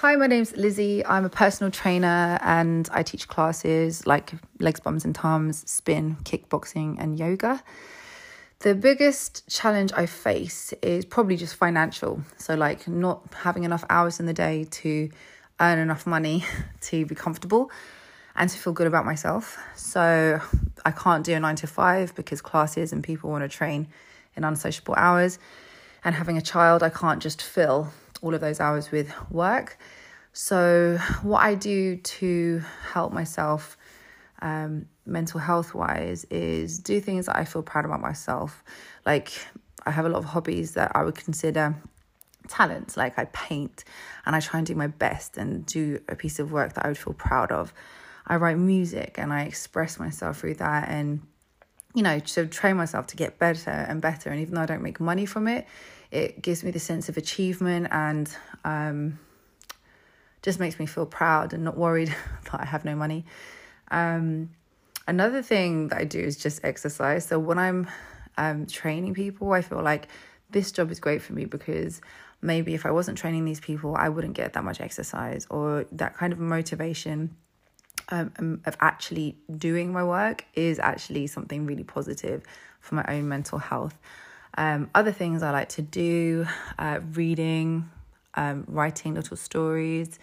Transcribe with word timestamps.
Hi, 0.00 0.16
my 0.16 0.28
name's 0.28 0.56
Lizzie. 0.56 1.04
I'm 1.04 1.26
a 1.26 1.28
personal 1.28 1.70
trainer 1.70 2.38
and 2.40 2.88
I 2.90 3.02
teach 3.02 3.28
classes 3.28 4.06
like 4.06 4.32
legs, 4.58 4.80
bums, 4.80 5.04
and 5.04 5.14
tums, 5.14 5.70
spin, 5.70 6.16
kickboxing, 6.24 6.96
and 6.98 7.18
yoga. 7.18 7.62
The 8.60 8.74
biggest 8.74 9.46
challenge 9.50 9.92
I 9.94 10.06
face 10.06 10.72
is 10.80 11.04
probably 11.04 11.36
just 11.36 11.54
financial. 11.54 12.22
So, 12.38 12.54
like, 12.54 12.88
not 12.88 13.30
having 13.42 13.64
enough 13.64 13.84
hours 13.90 14.20
in 14.20 14.24
the 14.24 14.32
day 14.32 14.64
to 14.70 15.10
earn 15.60 15.78
enough 15.78 16.06
money 16.06 16.46
to 16.80 17.04
be 17.04 17.14
comfortable 17.14 17.70
and 18.34 18.48
to 18.48 18.56
feel 18.56 18.72
good 18.72 18.86
about 18.86 19.04
myself. 19.04 19.58
So, 19.76 20.40
I 20.82 20.92
can't 20.92 21.26
do 21.26 21.34
a 21.34 21.40
nine 21.40 21.56
to 21.56 21.66
five 21.66 22.14
because 22.14 22.40
classes 22.40 22.94
and 22.94 23.04
people 23.04 23.28
want 23.28 23.44
to 23.44 23.54
train 23.54 23.86
in 24.34 24.44
unsociable 24.44 24.94
hours. 24.96 25.38
And 26.02 26.14
having 26.14 26.38
a 26.38 26.42
child, 26.42 26.82
I 26.82 26.88
can't 26.88 27.20
just 27.20 27.42
fill 27.42 27.92
all 28.22 28.34
of 28.34 28.40
those 28.40 28.60
hours 28.60 28.90
with 28.90 29.12
work. 29.30 29.78
So, 30.32 30.98
what 31.22 31.42
I 31.42 31.54
do 31.54 31.96
to 31.96 32.62
help 32.92 33.12
myself 33.12 33.76
um, 34.42 34.86
mental 35.04 35.40
health 35.40 35.74
wise 35.74 36.24
is 36.30 36.78
do 36.78 37.00
things 37.00 37.26
that 37.26 37.36
I 37.36 37.44
feel 37.44 37.62
proud 37.62 37.84
about 37.84 38.00
myself. 38.00 38.62
Like, 39.04 39.32
I 39.84 39.90
have 39.90 40.06
a 40.06 40.08
lot 40.08 40.18
of 40.18 40.24
hobbies 40.26 40.74
that 40.74 40.92
I 40.94 41.02
would 41.02 41.16
consider 41.16 41.74
talents. 42.48 42.96
Like, 42.96 43.18
I 43.18 43.24
paint 43.26 43.84
and 44.24 44.36
I 44.36 44.40
try 44.40 44.58
and 44.58 44.66
do 44.66 44.74
my 44.74 44.86
best 44.86 45.36
and 45.36 45.66
do 45.66 46.00
a 46.08 46.14
piece 46.14 46.38
of 46.38 46.52
work 46.52 46.74
that 46.74 46.84
I 46.84 46.88
would 46.88 46.98
feel 46.98 47.14
proud 47.14 47.50
of. 47.50 47.72
I 48.26 48.36
write 48.36 48.58
music 48.58 49.16
and 49.18 49.32
I 49.32 49.42
express 49.42 49.98
myself 49.98 50.38
through 50.38 50.54
that 50.54 50.88
and 50.88 51.22
you 51.94 52.02
know, 52.02 52.18
to 52.20 52.46
train 52.46 52.76
myself 52.76 53.06
to 53.08 53.16
get 53.16 53.38
better 53.38 53.70
and 53.70 54.00
better. 54.00 54.30
And 54.30 54.40
even 54.40 54.54
though 54.54 54.62
I 54.62 54.66
don't 54.66 54.82
make 54.82 55.00
money 55.00 55.26
from 55.26 55.48
it, 55.48 55.66
it 56.10 56.42
gives 56.42 56.62
me 56.64 56.70
the 56.70 56.78
sense 56.78 57.08
of 57.08 57.16
achievement 57.16 57.88
and 57.90 58.34
um, 58.64 59.18
just 60.42 60.60
makes 60.60 60.78
me 60.78 60.86
feel 60.86 61.06
proud 61.06 61.52
and 61.52 61.64
not 61.64 61.76
worried 61.76 62.08
that 62.50 62.60
I 62.60 62.64
have 62.64 62.84
no 62.84 62.94
money. 62.94 63.24
Um, 63.90 64.50
another 65.06 65.42
thing 65.42 65.88
that 65.88 65.98
I 65.98 66.04
do 66.04 66.20
is 66.20 66.36
just 66.36 66.64
exercise. 66.64 67.26
So 67.26 67.38
when 67.38 67.58
I'm 67.58 67.88
um, 68.38 68.66
training 68.66 69.14
people, 69.14 69.52
I 69.52 69.62
feel 69.62 69.82
like 69.82 70.08
this 70.50 70.72
job 70.72 70.90
is 70.90 71.00
great 71.00 71.22
for 71.22 71.32
me 71.32 71.44
because 71.44 72.00
maybe 72.42 72.74
if 72.74 72.86
I 72.86 72.90
wasn't 72.90 73.18
training 73.18 73.44
these 73.44 73.60
people, 73.60 73.96
I 73.96 74.08
wouldn't 74.08 74.34
get 74.34 74.52
that 74.54 74.64
much 74.64 74.80
exercise 74.80 75.46
or 75.50 75.86
that 75.92 76.16
kind 76.16 76.32
of 76.32 76.38
motivation 76.38 77.36
um, 78.10 78.32
um, 78.38 78.62
of 78.64 78.76
actually 78.80 79.36
doing 79.56 79.92
my 79.92 80.04
work 80.04 80.44
is 80.54 80.78
actually 80.78 81.26
something 81.26 81.66
really 81.66 81.84
positive 81.84 82.42
for 82.80 82.96
my 82.96 83.04
own 83.08 83.28
mental 83.28 83.58
health. 83.58 83.96
Um, 84.56 84.90
other 84.94 85.12
things 85.12 85.42
I 85.42 85.50
like 85.50 85.68
to 85.70 85.82
do, 85.82 86.46
uh, 86.78 87.00
reading, 87.12 87.88
um, 88.34 88.64
writing 88.66 89.14
little 89.14 89.36
stories, 89.36 90.18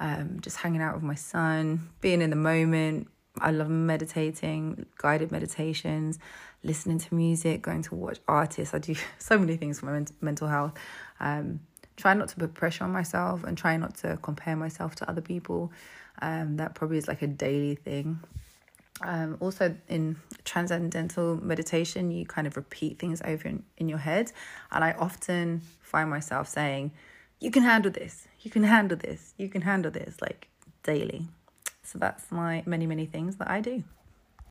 um, 0.00 0.38
just 0.40 0.58
hanging 0.58 0.82
out 0.82 0.94
with 0.94 1.02
my 1.02 1.14
son, 1.14 1.88
being 2.00 2.20
in 2.20 2.30
the 2.30 2.36
moment. 2.36 3.08
I 3.40 3.50
love 3.50 3.68
meditating, 3.68 4.86
guided 4.98 5.32
meditations, 5.32 6.18
listening 6.62 6.98
to 6.98 7.14
music, 7.14 7.62
going 7.62 7.82
to 7.82 7.94
watch 7.94 8.18
artists. 8.28 8.74
I 8.74 8.78
do 8.78 8.94
so 9.18 9.38
many 9.38 9.56
things 9.56 9.80
for 9.80 9.86
my 9.86 9.92
men- 9.92 10.06
mental 10.20 10.48
health. 10.48 10.74
Um, 11.20 11.60
try 11.96 12.14
not 12.14 12.28
to 12.28 12.36
put 12.36 12.54
pressure 12.54 12.84
on 12.84 12.92
myself 12.92 13.44
and 13.44 13.56
try 13.56 13.76
not 13.76 13.94
to 13.96 14.18
compare 14.22 14.56
myself 14.56 14.94
to 14.96 15.08
other 15.08 15.20
people. 15.20 15.72
Um, 16.22 16.56
that 16.56 16.74
probably 16.74 16.98
is 16.98 17.08
like 17.08 17.22
a 17.22 17.26
daily 17.26 17.74
thing. 17.74 18.20
Um, 19.02 19.36
also, 19.40 19.74
in 19.88 20.16
transcendental 20.44 21.36
meditation, 21.36 22.10
you 22.10 22.24
kind 22.24 22.46
of 22.46 22.56
repeat 22.56 22.98
things 22.98 23.20
over 23.24 23.48
in, 23.48 23.64
in 23.76 23.88
your 23.88 23.98
head. 23.98 24.30
And 24.70 24.84
I 24.84 24.92
often 24.92 25.62
find 25.80 26.08
myself 26.08 26.48
saying, 26.48 26.92
You 27.40 27.50
can 27.50 27.64
handle 27.64 27.90
this, 27.90 28.28
you 28.40 28.50
can 28.50 28.62
handle 28.62 28.96
this, 28.96 29.34
you 29.36 29.48
can 29.48 29.62
handle 29.62 29.90
this, 29.90 30.20
like 30.20 30.48
daily. 30.84 31.28
So 31.82 31.98
that's 31.98 32.30
my 32.30 32.62
many, 32.66 32.86
many 32.86 33.06
things 33.06 33.36
that 33.36 33.50
I 33.50 33.60
do. 33.60 33.82